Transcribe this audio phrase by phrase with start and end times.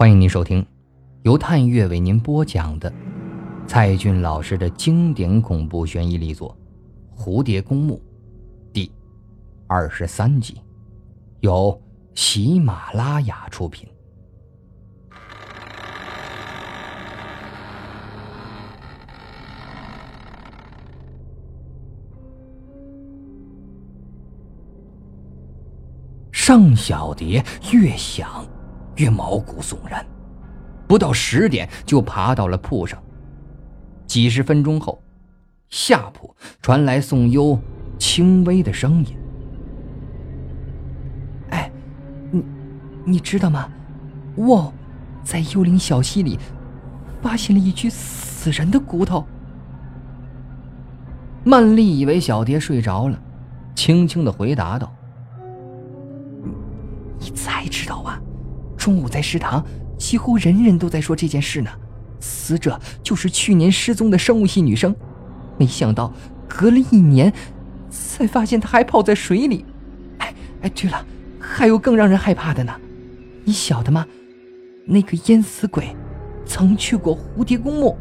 [0.00, 0.64] 欢迎您收听
[1.22, 2.92] 由探月为您播讲的
[3.66, 6.56] 蔡骏老师的经典恐怖悬疑力作
[7.20, 8.00] 《蝴蝶公墓》
[8.72, 8.92] 第
[9.66, 10.62] 二十三集，
[11.40, 11.76] 由
[12.14, 13.88] 喜马拉雅出品。
[26.30, 28.46] 尚小蝶越想。
[28.98, 30.04] 越毛骨悚然，
[30.86, 33.02] 不到十点就爬到了铺上。
[34.06, 35.00] 几十分钟后，
[35.70, 37.58] 下铺传来宋优
[37.98, 39.16] 轻微的声音
[41.50, 41.70] ：“哎，
[42.30, 42.44] 你
[43.04, 43.68] 你知道吗？
[44.34, 44.72] 我
[45.22, 46.38] 在幽灵小溪里
[47.20, 49.26] 发现了一具死人的骨头。”
[51.44, 53.18] 曼丽以为小蝶睡着了，
[53.74, 54.92] 轻轻的回答道
[58.78, 59.62] ：“中午在食堂，
[59.98, 61.70] 几乎人人都在说这件事呢。
[62.20, 64.94] 死者就是去年失踪的生物系女生，
[65.58, 66.12] 没想到
[66.48, 67.32] 隔了一年，
[67.90, 69.64] 才发现她还泡在水里。
[70.18, 71.04] 哎哎，对了，
[71.38, 72.72] 还有更让人害怕的呢。
[73.44, 74.06] 你晓得吗？
[74.86, 75.94] 那个淹死鬼，
[76.46, 77.96] 曾去过蝴蝶公墓。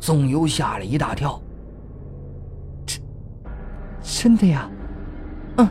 [0.00, 1.40] 宋优吓了一大跳。
[2.84, 3.00] 真
[4.02, 4.68] 真的呀？
[5.56, 5.68] 嗯，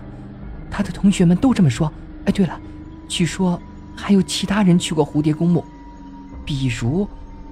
[0.69, 1.91] 他的同学们都这么说。
[2.25, 2.59] 哎，对了，
[3.07, 3.59] 据说
[3.95, 5.63] 还有其他人去过蝴蝶公墓，
[6.45, 7.07] 比如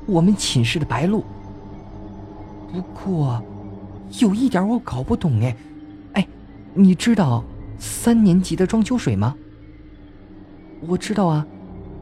[0.05, 1.23] 我们寝室的白露。
[2.71, 3.43] 不过，
[4.19, 5.55] 有一点我搞不懂哎，
[6.13, 6.27] 哎，
[6.73, 7.43] 你知道
[7.79, 9.35] 三年级的庄秋水吗？
[10.87, 11.45] 我知道啊，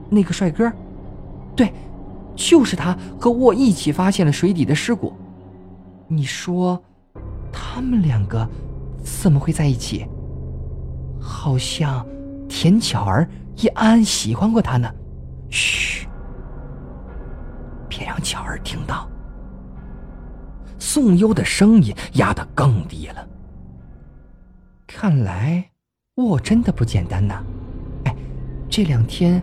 [0.10, 0.72] 那个帅哥，
[1.56, 1.72] 对，
[2.36, 5.14] 就是他和我一起发现了水底的尸骨。
[6.08, 6.82] 你说，
[7.52, 8.48] 他们两个
[9.04, 10.06] 怎么会在一起？
[11.20, 12.06] 好像。
[12.48, 14.90] 田巧儿也暗暗喜欢过他呢，
[15.50, 16.08] 嘘，
[17.88, 19.10] 别让巧儿听到。
[20.80, 23.28] 宋优的声音压得更低了。
[24.86, 25.70] 看来
[26.16, 27.44] 我真的不简单呐！
[28.06, 28.16] 哎，
[28.70, 29.42] 这两天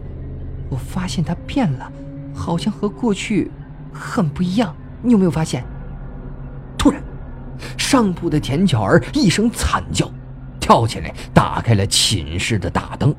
[0.71, 1.93] 我发现他变了，
[2.35, 3.51] 好像和过去
[3.93, 4.75] 很不一样。
[5.03, 5.65] 你有没有发现？
[6.79, 7.03] 突然，
[7.77, 10.11] 上铺的田巧儿一声惨叫。
[10.65, 13.15] 跳起来，打开了寝室的大灯，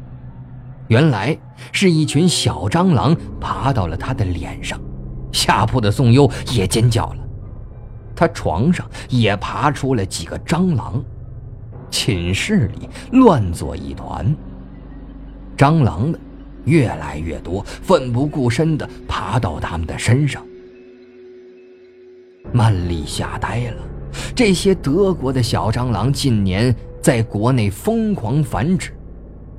[0.87, 1.37] 原来
[1.71, 4.81] 是一群小蟑螂爬到了他的脸上。
[5.31, 7.17] 下铺的宋优也尖叫了，
[8.15, 10.99] 他床上也爬出了几个蟑螂，
[11.91, 14.35] 寝室里乱作一团。
[15.55, 16.19] 蟑螂们
[16.63, 20.43] 越来越多，奋不顾身地爬到他们的身上。
[22.51, 23.83] 曼丽吓呆了，
[24.33, 26.75] 这些德国的小蟑螂近年。
[27.05, 28.89] 在国内疯狂繁殖，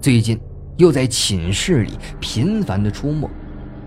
[0.01, 0.37] 最近
[0.79, 3.31] 又在寝室里频繁的出没。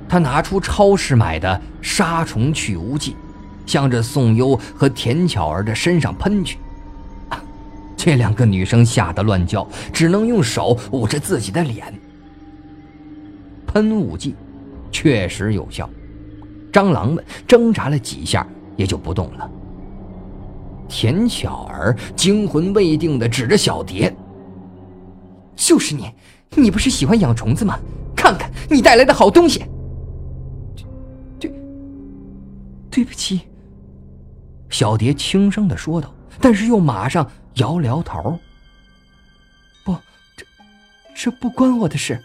[0.08, 3.18] 他拿出超市买的杀虫去污剂，
[3.66, 6.58] 向着宋优和田巧儿的身上喷去。
[7.97, 11.94] 这两个女生吓得乱叫，只能用手捂着自己的脸。
[13.68, 14.38] 喷雾剂
[14.90, 15.90] 确实有效，
[16.72, 18.47] 蟑螂们挣扎了几下
[18.78, 19.52] 也就不动了。
[20.89, 24.13] 田巧儿惊魂未定的指着小蝶
[25.55, 26.11] ：“就是你，
[26.55, 27.79] 你不是喜欢养虫子吗？
[28.16, 29.63] 看看你带来的好东西。
[31.39, 31.53] ”“对，
[32.89, 33.41] 对不起。”
[34.69, 38.38] 小蝶轻声的说道，但是又马上摇了摇头
[39.85, 39.95] ：“不，
[40.35, 40.45] 这
[41.16, 42.22] 这不关我的事。”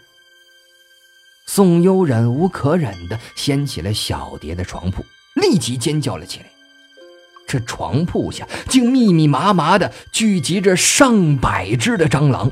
[1.47, 5.03] 宋优忍无可忍的掀起了小蝶的床铺，
[5.35, 6.45] 立即尖叫了起来。
[7.47, 12.51] 这床铺下竟密密麻麻的聚集着上百只的蟑螂，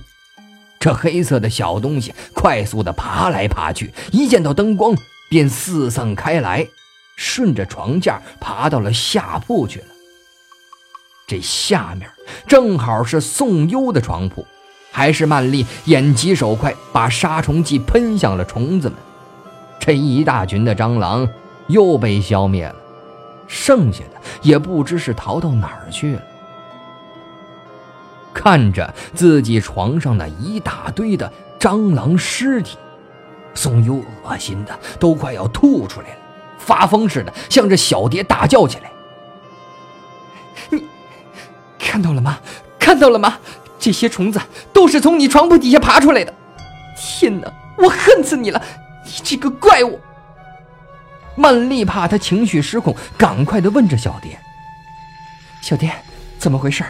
[0.79, 4.95] 这黑色的小东西快速的爬来爬去，一见到灯光
[5.29, 6.67] 便四散开来，
[7.15, 9.85] 顺着床架爬到了下铺去了。
[11.25, 12.09] 这下面
[12.47, 14.45] 正好是宋优的床铺，
[14.91, 18.97] 还是曼丽眼疾手快，把杀虫剂喷向了虫子们，
[19.79, 21.27] 这一大群的蟑螂
[21.67, 22.75] 又被消灭了。
[23.47, 26.21] 剩下的也不知是逃到哪儿去了。
[28.33, 32.77] 看着自己床上那一大堆的蟑螂尸体，
[33.53, 36.17] 宋优恶心的都快要吐出来了，
[36.57, 38.91] 发疯似的向着小蝶大叫起来
[40.71, 40.83] ：“你
[41.77, 42.39] 看到了吗？
[42.79, 43.37] 看到了吗？
[43.77, 44.41] 这些虫子
[44.71, 46.33] 都是从你床铺底下爬出来的！
[46.97, 48.61] 天哪，我恨死你了！
[49.05, 49.99] 你这个怪物！”
[51.35, 54.37] 曼丽怕他情绪失控，赶快的问着小蝶
[55.61, 55.91] ：“小蝶，
[56.37, 56.83] 怎么回事？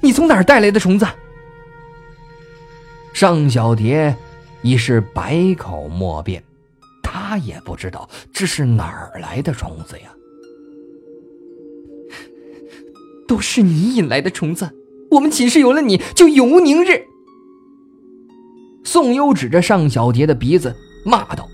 [0.00, 1.06] 你从哪儿带来的虫子？”
[3.12, 4.14] 尚小蝶
[4.62, 6.42] 已是百口莫辩，
[7.02, 10.10] 他也不知道这是哪儿来的虫子呀。
[13.28, 14.68] 都是你引来的虫子，
[15.10, 17.06] 我们寝室有了你就永无宁日。
[18.84, 20.74] 宋优指着尚小蝶的鼻子
[21.04, 21.48] 骂道：“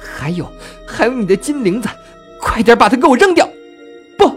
[0.00, 0.50] 还有，
[0.86, 1.88] 还有你的金铃子，
[2.40, 3.48] 快点把它给我扔掉！
[4.16, 4.34] 不，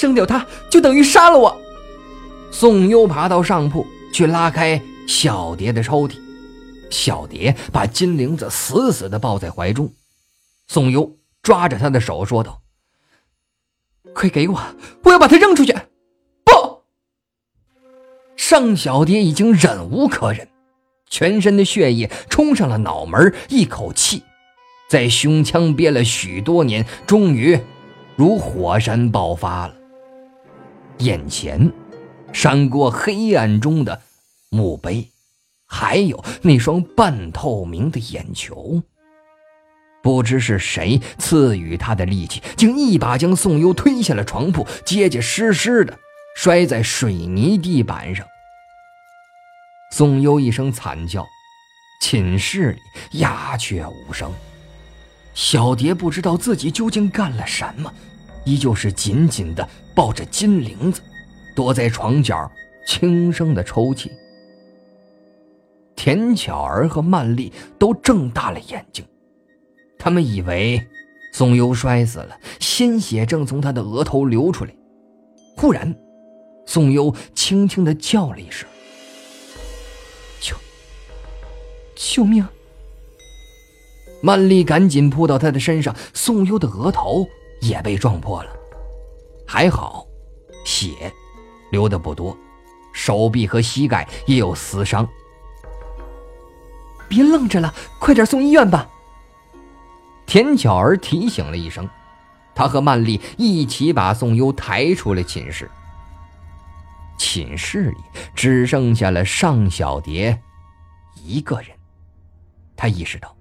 [0.00, 1.60] 扔掉它就等于杀了我。”
[2.50, 6.16] 宋优爬到上铺去拉开小蝶的抽屉，
[6.90, 9.92] 小蝶把金铃子死死地抱在怀中。
[10.68, 12.60] 宋优抓着她的手说道。
[14.14, 14.60] 快给我！
[15.02, 15.72] 我要把它扔出去！
[16.44, 16.82] 不，
[18.36, 20.48] 尚小蝶已经忍无可忍，
[21.10, 24.22] 全身的血液冲上了脑门，一口气
[24.94, 27.58] 在胸腔憋了许多年，终于
[28.14, 29.74] 如火山爆发了。
[30.98, 31.72] 眼前
[32.32, 34.02] 闪过黑暗中的
[34.50, 35.10] 墓碑，
[35.66, 38.84] 还有那双半透明的眼球。
[40.00, 45.98] 不知是谁赐予他的力气，竟一把将宋优推下了床铺，结结实实的
[46.36, 48.24] 摔在水泥地板上。
[49.90, 51.26] 宋优一声惨叫，
[52.00, 52.78] 寝室里
[53.18, 54.32] 鸦雀无声。
[55.34, 57.92] 小蝶不知道自己究竟干了什么，
[58.44, 61.00] 依旧是紧紧的抱着金铃子，
[61.54, 62.50] 躲在床角
[62.86, 64.10] 轻声的抽泣。
[65.96, 69.04] 田巧儿和曼丽都睁大了眼睛。
[69.98, 70.86] 他们以为
[71.32, 74.74] 宋优摔死了，鲜血正从他的额头流出来。
[75.56, 75.94] 忽然，
[76.66, 78.68] 宋优轻轻的叫了一声
[80.40, 80.54] ：“救！
[81.96, 82.46] 救命！”
[84.24, 87.28] 曼丽赶紧扑到他的身上，宋优的额头
[87.60, 88.50] 也被撞破了，
[89.46, 90.06] 还好，
[90.64, 91.12] 血
[91.70, 92.34] 流的不多，
[92.94, 95.06] 手臂和膝盖也有撕伤。
[97.06, 98.88] 别愣着了，快点送医院吧！
[100.24, 101.86] 田巧儿提醒了一声，
[102.54, 105.70] 她和曼丽一起把宋优抬出了寝室。
[107.18, 107.98] 寝室里
[108.34, 110.40] 只剩下了尚小蝶
[111.22, 111.66] 一个人。
[112.74, 113.36] 她意识到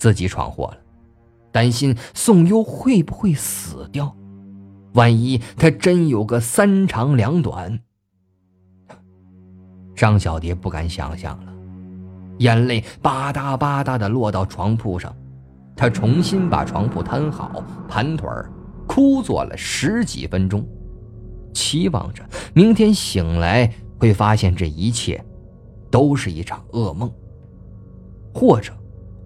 [0.00, 0.78] 自己闯祸了，
[1.52, 4.16] 担心宋优会不会死掉。
[4.94, 7.78] 万一他真有个三长两短，
[9.94, 11.52] 张小蝶不敢想象了，
[12.38, 15.14] 眼泪吧嗒吧嗒的落到床铺上。
[15.76, 18.50] 她重新把床铺摊好，盘腿儿，
[18.86, 20.66] 枯坐了十几分钟，
[21.52, 22.22] 期望着
[22.54, 25.22] 明天醒来会发现这一切
[25.90, 27.10] 都是一场噩梦，
[28.34, 28.72] 或者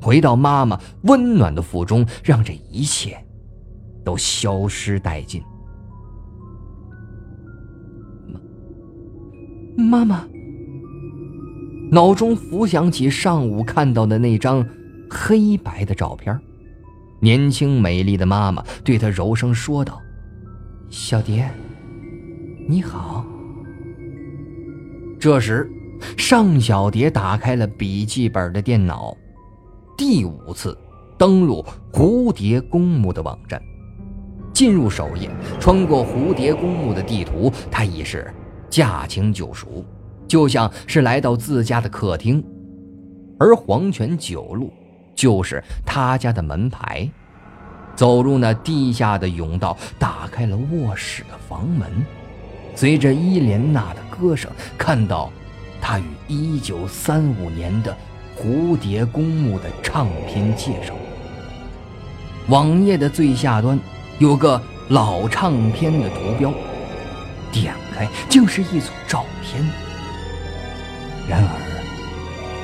[0.05, 3.17] 回到妈妈温暖的腹中，让这一切
[4.05, 5.43] 都消失殆尽。
[9.79, 10.29] 妈，妈妈，
[11.91, 14.63] 脑中浮想起上午看到的那张。
[15.17, 16.37] 黑白的照片，
[17.21, 20.01] 年轻美丽的妈妈对他柔声说道
[20.91, 21.49] ：“小蝶，
[22.69, 23.25] 你好。”
[25.21, 25.71] 这时，
[26.17, 29.17] 尚小蝶打开了笔记本的电脑，
[29.97, 30.77] 第五次
[31.17, 33.61] 登录蝴蝶公墓的网站，
[34.53, 35.31] 进入首页，
[35.61, 38.33] 穿过蝴蝶公墓的地图，他已是
[38.69, 39.85] 驾轻就熟，
[40.27, 42.45] 就像是来到自家的客厅，
[43.39, 44.73] 而黄泉九路。
[45.15, 47.09] 就是他家的门牌，
[47.95, 51.89] 走入那地下的甬道，打开了卧室的房门。
[52.75, 55.31] 随着伊莲娜的歌声，看到
[55.81, 57.97] 他与一九三五年的
[58.37, 60.95] 蝴蝶公墓的唱片介绍。
[62.49, 63.79] 网页的最下端
[64.19, 66.53] 有个老唱片的图标，
[67.53, 69.65] 点开竟是一组照片。
[71.29, 71.61] 然而。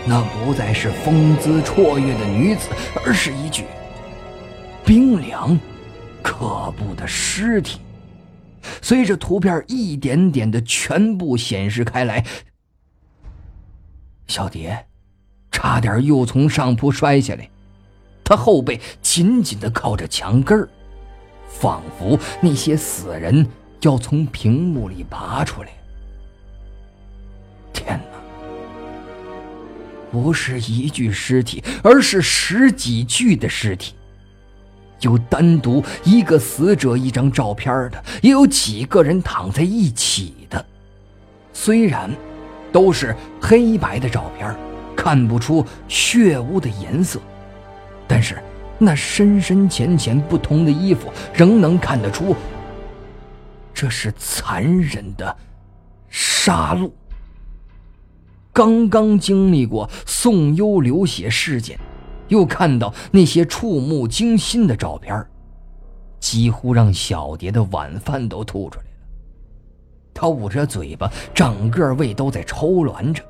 [0.07, 2.71] 那不再是风姿绰约的女子，
[3.05, 3.65] 而是一具
[4.83, 5.57] 冰凉、
[6.23, 7.79] 可怖的尸体。
[8.81, 12.25] 随着图片一点点的全部显示开来，
[14.27, 14.87] 小蝶
[15.61, 17.47] 差点又从上铺摔下来，
[18.25, 20.67] 他后背紧紧的靠着墙根儿，
[21.47, 23.47] 仿佛那些死人
[23.83, 25.69] 要从屏幕里爬出来。
[27.75, 28.19] 天哪！
[30.11, 33.95] 不是一具尸体，而是十几具的尸体。
[35.01, 40.65] 有单独一个死者一张照片的，也有几个人躺在一起的。
[41.53, 42.11] 虽然
[42.73, 44.57] 都是黑白的照片，
[45.03, 47.19] 看不出血污的颜色，
[48.07, 48.39] 但是
[48.79, 52.37] 那深深浅浅不同的衣服，仍能看得出
[53.73, 55.35] 这是残忍的
[56.11, 56.91] 杀戮。
[58.53, 61.81] 刚刚经历过宋优流血事件，
[62.29, 65.27] 又看到那些触目惊心的照片，
[66.19, 68.91] 几乎让小蝶的晚饭都吐出来了。
[70.13, 73.25] 她捂着嘴巴，整个胃都在抽挛着，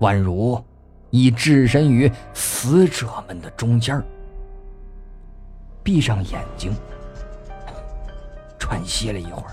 [0.00, 0.60] 宛如
[1.10, 4.04] 已置身于死者们的中间儿。
[5.82, 6.74] 闭上眼睛，
[8.58, 9.52] 喘息了一会儿。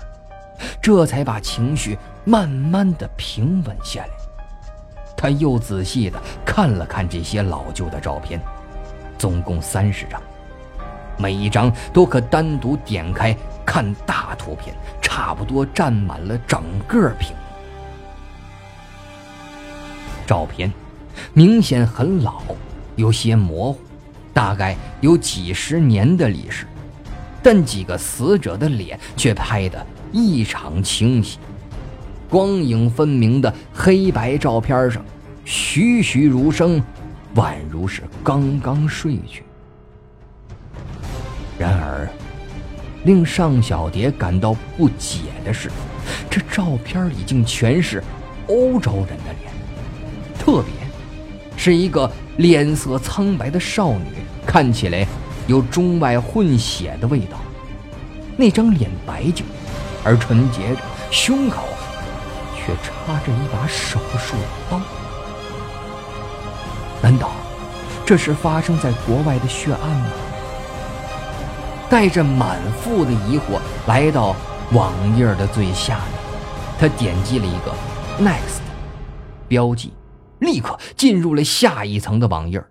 [0.82, 4.10] 这才把情绪慢慢的平稳下来。
[5.16, 8.40] 他又仔细的看了看这些老旧的照片，
[9.16, 10.22] 总共三十张，
[11.16, 17.42] 每一张都可单独点开看大图片，差不多占满了整个屏幕。
[20.26, 20.72] 照片
[21.34, 22.42] 明显很老，
[22.96, 23.78] 有些模糊，
[24.32, 26.66] 大概有几十年的历史，
[27.42, 29.86] 但几个死者的脸却拍的。
[30.10, 31.38] 异常清晰，
[32.30, 35.04] 光影分明的黑白照片上，
[35.44, 36.82] 栩栩如生，
[37.34, 39.42] 宛如是刚刚睡去。
[41.58, 42.08] 然而，
[43.04, 45.70] 令尚小蝶感到不解的是，
[46.30, 48.02] 这照片已经全是
[48.46, 49.52] 欧洲人的脸，
[50.38, 50.87] 特别
[51.68, 54.06] 是一个脸色苍白的少女，
[54.46, 55.06] 看起来
[55.46, 57.36] 有中外混血的味道。
[58.38, 59.44] 那张脸白净。
[60.04, 61.64] 而纯洁着，胸口
[62.56, 64.36] 却插着一把手术
[64.70, 64.80] 刀。
[67.02, 67.32] 难道
[68.06, 70.10] 这是发生在国外的血案吗？
[71.90, 74.34] 带着满腹的疑惑来到
[74.72, 76.20] 网页的最下面，
[76.78, 77.74] 他点击了一个
[78.24, 78.62] “next”
[79.46, 79.92] 标记，
[80.48, 82.62] 立刻进入了下一层的网页。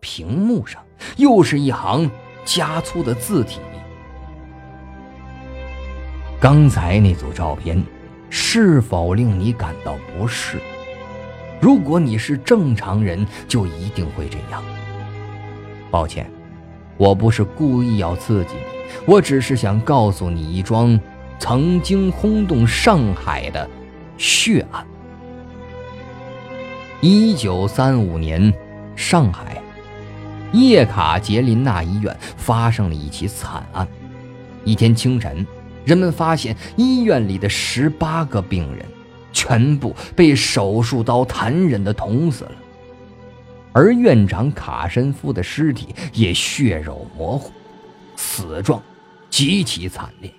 [0.00, 0.82] 屏幕上
[1.16, 2.10] 又是一行
[2.44, 3.60] 加粗的字体。
[6.40, 7.80] 刚才那组照片
[8.28, 10.58] 是否令你感到不适？
[11.60, 14.60] 如果你是正常人，就一定会这样。
[15.88, 16.28] 抱歉，
[16.96, 18.62] 我不是故意要刺激你，
[19.06, 20.98] 我只是想告诉你一桩
[21.38, 23.70] 曾经轰动上海的
[24.18, 24.84] 血案。
[27.04, 28.54] 一九三五年，
[28.94, 29.60] 上海
[30.52, 33.86] 叶卡捷琳娜医院发生了一起惨案。
[34.64, 35.44] 一天清晨。
[35.84, 38.86] 人们发现医院里的十八个病人
[39.32, 42.52] 全部被手术刀残忍地捅死了，
[43.72, 47.50] 而院长卡申夫的尸体也血肉模糊，
[48.14, 48.80] 死状
[49.28, 50.32] 极其惨烈。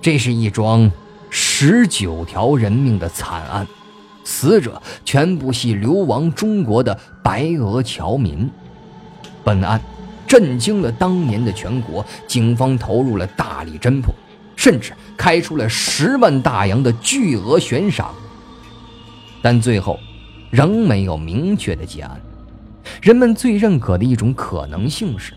[0.00, 0.90] 这是一桩
[1.28, 3.66] 十九条人命的惨案，
[4.24, 8.48] 死者全部系流亡中国的白俄侨民。
[9.44, 9.80] 本案。
[10.24, 14.14] 震惊了当年的全国，警方投入了大力侦破，
[14.56, 18.14] 甚至开出了十万大洋的巨额悬赏。
[19.42, 19.98] 但最后，
[20.50, 22.18] 仍没有明确的结案。
[23.02, 25.34] 人们最认可的一种可能性是，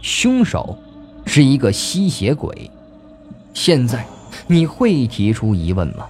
[0.00, 0.78] 凶手
[1.26, 2.70] 是一个吸血鬼。
[3.52, 4.06] 现在，
[4.46, 6.06] 你会提出疑问吗？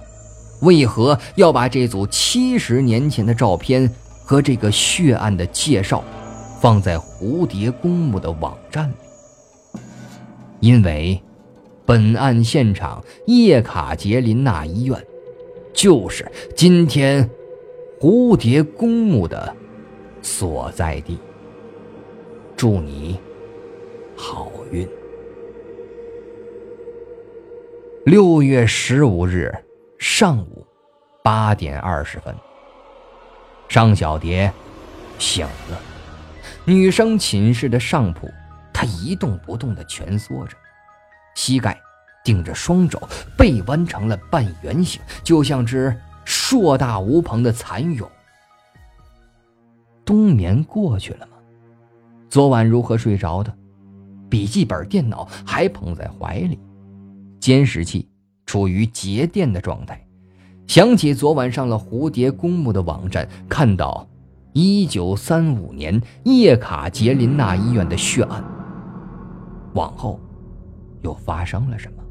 [0.65, 3.89] 为何要把这组七十年前的照片
[4.25, 6.03] 和这个血案的介绍？
[6.61, 8.95] 放在蝴蝶公墓的网站里，
[10.61, 11.21] 因为
[11.85, 15.05] 本案现场叶卡捷琳娜医院
[15.73, 17.29] 就是今天
[17.99, 19.55] 蝴蝶公墓的
[20.23, 21.19] 所在地。
[22.55, 23.19] 祝你
[24.15, 24.87] 好运。
[28.05, 29.53] 六月十五日
[29.97, 30.65] 上午
[31.23, 32.35] 八点二十分，
[33.69, 34.51] 尚小蝶
[35.17, 35.79] 醒了。
[36.65, 38.29] 女生寝室的上铺，
[38.73, 40.57] 她一动不动地蜷缩着，
[41.35, 41.79] 膝盖
[42.23, 43.01] 顶着双肘，
[43.37, 48.09] 背弯成了半圆形，就像只硕大无朋的蚕蛹。
[50.03, 51.37] 冬眠过去了吗？
[52.29, 53.55] 昨晚如何睡着的？
[54.29, 56.59] 笔记本电脑还捧在怀里，
[57.39, 58.09] 监视器
[58.45, 60.05] 处于节电的状态。
[60.67, 64.07] 想起昨晚上了蝴蝶公墓的网站，看到。
[64.57, 68.41] 一九三五年叶卡捷琳娜医院的血案，
[69.73, 70.17] 往后
[71.01, 72.01] 又发生了什么？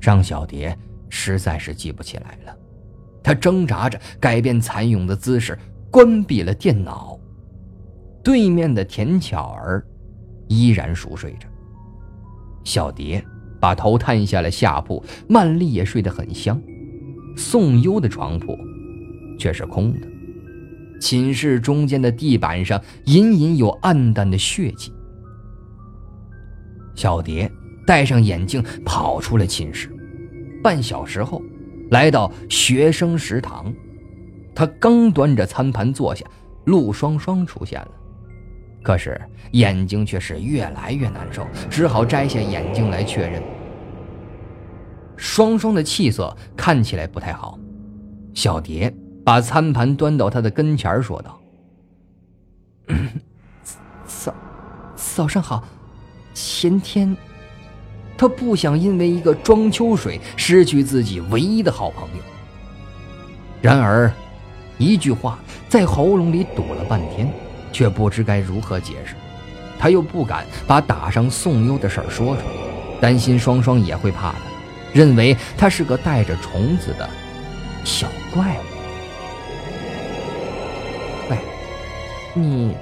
[0.00, 0.78] 张小蝶
[1.08, 2.56] 实在是记不起来了。
[3.24, 5.58] 她挣扎着改变蚕蛹的姿势，
[5.90, 7.18] 关闭了电脑。
[8.22, 9.84] 对面的田巧儿
[10.46, 11.48] 依然熟睡着。
[12.62, 13.20] 小蝶
[13.60, 16.60] 把头探下了下铺，曼丽也睡得很香。
[17.36, 18.58] 宋优的床铺
[19.38, 20.06] 却是空的。
[20.98, 24.90] 寝室中间的地板上隐隐有暗淡的血迹。
[26.94, 27.50] 小蝶
[27.86, 29.90] 戴上眼镜跑出了寝室，
[30.62, 31.42] 半小时后，
[31.90, 33.70] 来到学生食堂。
[34.54, 36.24] 她刚端着餐盘坐下，
[36.64, 37.90] 陆双双出现了。
[38.86, 43.42] 可是眼睛却是越来越难受，只好摘下眼镜来确认。
[45.16, 47.58] 双双的气色看起来不太好。
[48.32, 51.40] 小蝶把餐盘端到他的跟前，说道
[54.06, 54.32] ：“早，
[54.94, 55.64] 早上好。
[56.32, 57.16] 前天，
[58.16, 62.22] 他不想因为一个庄秋水失去自己唯一的好朋友。
[63.60, 64.08] 然而。”
[64.78, 65.38] 一句话
[65.70, 67.26] 在喉咙里堵了半天，
[67.72, 69.14] 却不知该如何解释。
[69.78, 72.48] 他又不敢把打伤宋优的事儿说出来，
[73.00, 74.38] 担心双双也会怕他，
[74.94, 77.08] 认为他是个带着虫子的
[77.84, 78.62] 小怪物。
[81.30, 81.38] 喂，
[82.34, 82.74] 你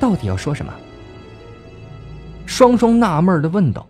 [0.00, 0.72] 到底要说什么？
[2.46, 3.86] 双双纳闷的问道。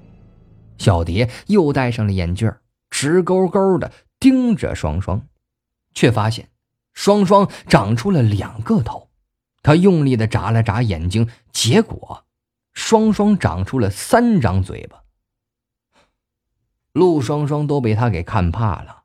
[0.77, 2.53] 小蝶又戴上了眼镜，
[2.91, 5.23] 直勾勾的盯着双双，
[5.95, 6.49] 却发现。
[6.93, 9.09] 双双长出了两个头，
[9.65, 12.25] 他用力的眨了眨眼睛，结果
[12.73, 15.03] 双双长出了三张嘴巴。
[16.93, 19.03] 陆双双都被他给看怕了。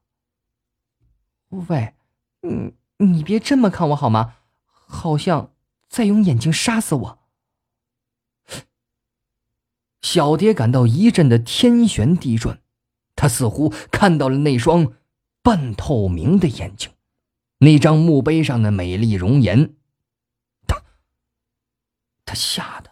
[1.47, 1.95] 喂，
[2.41, 4.35] 你你别这么看我好吗？
[4.67, 5.53] 好像
[5.87, 7.19] 在用眼睛杀死我。
[10.01, 12.61] 小蝶感到一阵的天旋地转，
[13.15, 14.93] 她似乎看到了那双
[15.41, 16.91] 半透明的眼睛。
[17.59, 19.73] 那张墓碑上的美丽容颜，
[22.29, 22.91] 他吓得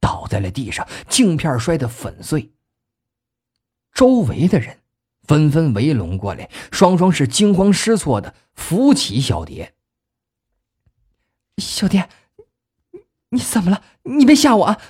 [0.00, 2.52] 倒在了地上，镜片摔得粉碎。
[3.92, 4.78] 周围的人
[5.24, 9.74] 纷纷围拢过来，双双是惊慌失措的扶起小蝶。
[11.58, 12.08] 小蝶，
[13.28, 13.82] 你怎么了？
[14.04, 14.80] 你别吓我啊！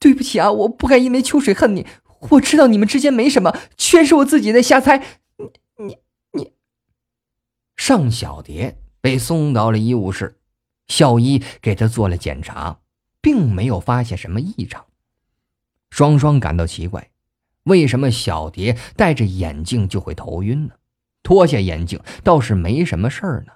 [0.00, 1.86] 对不起啊，我不该因为秋水恨你。
[2.30, 4.98] 我知道你们之间没什么，全是我自己在瞎猜。
[5.76, 5.98] 你
[6.32, 6.54] 你。
[7.76, 10.40] 尚小蝶被送到了医务室，
[10.88, 12.79] 校医给她做了检查，
[13.20, 14.86] 并没有发现什么异常。
[15.90, 17.10] 双双感到奇怪，
[17.64, 20.74] 为什么小蝶戴着眼镜就会头晕呢？
[21.22, 23.52] 脱下眼镜倒是没什么事儿呢。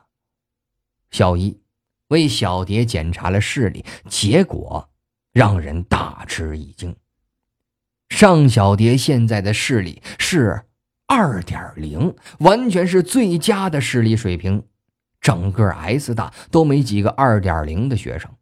[1.10, 1.60] 校医
[2.08, 4.90] 为小蝶检查了视力，结果
[5.32, 6.94] 让人大吃一惊。
[8.10, 10.64] 尚小蝶现在的视力是。
[11.06, 14.66] 二点零完全是最佳的视力水平，
[15.20, 18.34] 整个 S 大都没几个二点零的学生。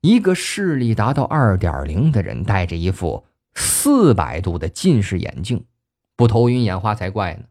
[0.00, 5.66] 一个视力达到二点零的人戴着一副四百度的近视眼镜，
[6.16, 7.44] 不头晕眼花才怪呢。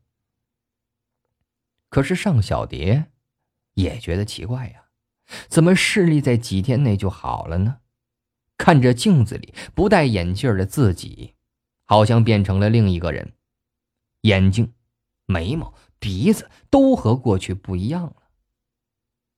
[1.89, 3.11] 可是尚小蝶
[3.73, 4.85] 也觉得奇怪呀，
[5.47, 7.77] 怎么视力在几天内就好了呢？
[8.57, 11.35] 看着镜子里不戴眼镜的自己，
[11.85, 13.33] 好像变成了另一个人。
[14.21, 14.73] 眼睛、
[15.25, 18.15] 眉毛、鼻子都和过去不一样了。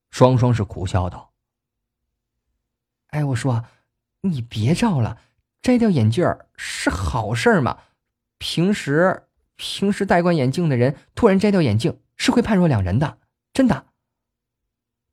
[0.10, 1.31] 双双是苦笑道
[3.12, 3.66] ：“哎，我说，
[4.22, 5.20] 你别照了，
[5.62, 6.26] 摘掉眼镜
[6.58, 7.78] 是好事吗？
[8.38, 13.20] 平时平时戴惯眼镜的人突然摘掉眼镜是会判若两人的，
[13.54, 13.86] 真的。”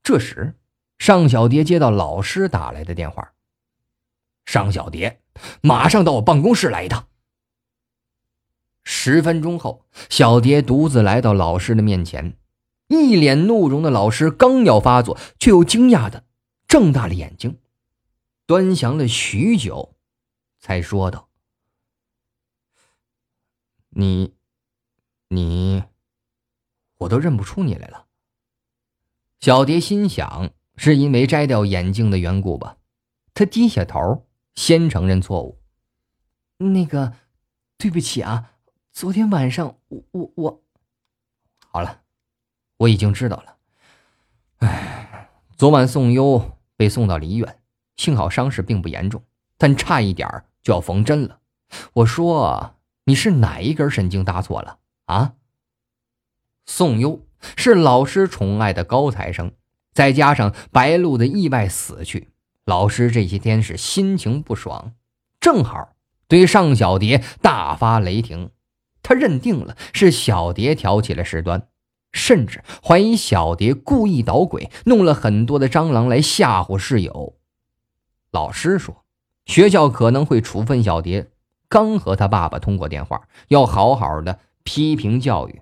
[0.02, 0.54] 这时，
[0.98, 3.32] 尚小蝶接到老师打来的电话
[4.46, 5.20] ：“尚小蝶，
[5.60, 7.08] 马上到我办公室来一趟。”
[8.84, 12.38] 十分钟后，小蝶独自来到老师的面前，
[12.86, 16.24] 一脸怒容的老师刚要发作，却又惊讶的
[16.66, 17.58] 睁大了眼睛，
[18.48, 19.94] 端详了许久，
[20.58, 21.28] 才说道
[23.92, 24.34] ：“你，
[25.28, 25.84] 你，
[26.96, 28.06] 我都认不出你来了。”
[29.38, 32.78] 小蝶心想，是因为摘掉眼镜的缘故吧？
[33.34, 35.60] 她低下头，先承认错误
[36.56, 37.12] ：“那个，
[37.76, 38.54] 对不起啊。”
[38.94, 40.64] 昨天晚上，我我我，
[41.66, 42.02] 好了，
[42.78, 43.58] 我已经知道了。
[44.60, 47.57] 哎，昨晚宋优被送到了医院，
[47.98, 49.22] 幸好伤势并不严重，
[49.58, 50.26] 但差一点
[50.62, 51.40] 就要缝针了。
[51.92, 55.34] 我说你是哪一根神经搭错了啊？
[56.64, 59.52] 宋优是老师宠爱的高材生，
[59.92, 62.28] 再加上白露的意外死去，
[62.64, 64.92] 老师这些天是心情不爽，
[65.40, 65.94] 正好
[66.26, 68.50] 对尚小蝶大发雷霆。
[69.02, 71.68] 他认定了是小蝶挑起了事端，
[72.12, 77.37] 甚至怀疑小蝶故意捣鬼，弄了很多的蟑螂来吓唬室友。
[78.30, 79.04] 老师说，
[79.46, 81.30] 学校可能会处分小蝶。
[81.68, 85.60] 刚和他爸爸通过电话，要好好的批评教育。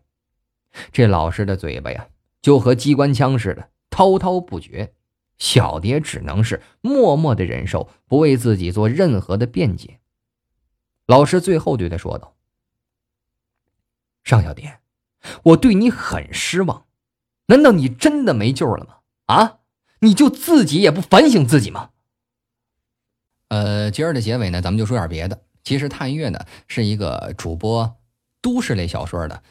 [0.92, 2.08] 这老师的嘴巴呀，
[2.42, 4.92] 就和机关枪似的，滔滔不绝。
[5.38, 9.98] 小蝶只能是默默的忍受，不为自己做任何的辩解。
[11.06, 12.34] 老师最后对他说道。
[14.24, 14.80] 尚小蝶，
[15.42, 16.86] 我对你很失望。
[17.46, 18.96] 难道你真的没救了吗？
[19.26, 19.58] 啊，
[20.00, 21.90] 你就自己也不反省自己吗？
[23.48, 25.40] 呃，今儿的结尾呢，咱们就说点别的。
[25.62, 27.96] 其实探月呢是一个主播
[28.40, 29.42] 都市类小说的，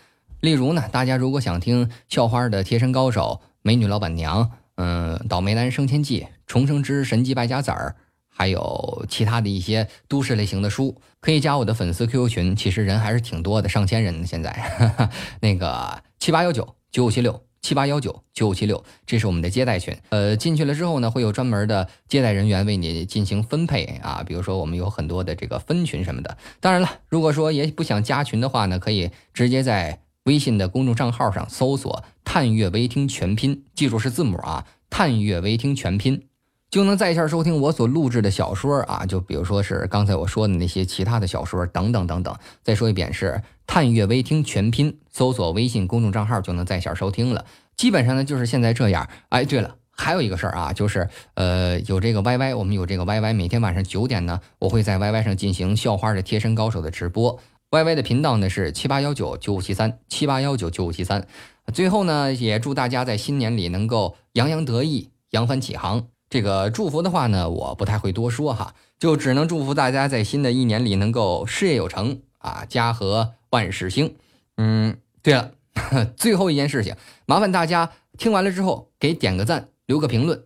[0.41, 7.95] 例如呢，大家如果想听校花的贴身高手、美女老板娘、嗯，倒霉男升迁记、重生之神级败家子儿，
[8.29, 14.27] 还有其他的一些都市类型的书，可以加我的粉丝 QQ 群，其实人还是挺多的，上千人呢。
[14.27, 15.09] 现在
[15.41, 17.41] 那个七八幺九九五七六。
[17.65, 19.97] 七八幺九九五七六，这是我们的接待群。
[20.09, 24.23] 呃，进去了之后呢，会有专门的接待人员为你进行分配啊。
[24.23, 26.37] 比如说，我们有很多的这个分群什么的。
[26.59, 36.27] 当然了，如果说也不想加群的话呢，可以直接在微信的公众账号上搜索“探月微听全拼”，记住是字母啊，“探月微听全拼”。
[36.71, 42.35] 就能在线收听我所录制的小说啊，就比如说是刚才我说的那些其他的小说等等等等。
[42.63, 47.45] 再说一遍是“探月微听全拼”，搜索微信公众账号就能在线收听了。
[47.77, 49.07] 基本上呢就是现在这样。
[49.29, 57.39] 哎，对了，还有一个事儿啊，就是呃有这个 YY，我们有这个 YY，每天晚上九点呢，我会在 YY 上进行校花的贴身高手的直播。
[57.71, 61.25] YY 的频道呢是七八幺九九五七三七八幺九九五七三。
[61.73, 66.07] 最后呢，也祝大家在新年里能够洋洋得意，扬帆起航。
[66.29, 74.15] 这个祝福的话呢，我不太会多说哈，就只能祝福大家在新的一年里能够事业有成啊，家和万事兴。
[74.57, 75.51] 嗯，对了，
[76.17, 80.43] 最后一件事情，麻烦大家听完了之后给点个赞，留个评论，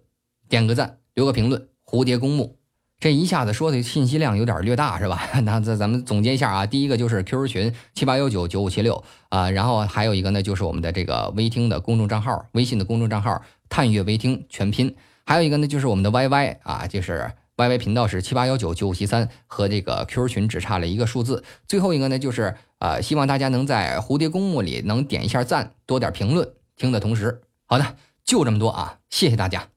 [0.48, 1.68] 点个赞，留个评论。
[1.86, 2.56] 蝴蝶公墓，
[3.00, 5.28] 这一下子说的信息量有点略大是吧？
[5.42, 14.96] 那咱咱们总结一下啊，第一个就是 QQ 群七八幺九九五七六啊，然后还有一个呢就是我们的这个微听的公众账号，微信的公众账号探月微听全拼。
[15.30, 21.44] 还有一个呢，就是我们的 YY 啊，就是 YY 频道是七八幺九九五七三，和这个 QQ 群只差了一个数字。
[21.68, 27.42] 最后一个呢，就是呃，希望大家能在蝴蝶公墓里能点一下赞，多点评论，听的同时。
[27.68, 29.68] 好的，就这么多啊，谢谢大家。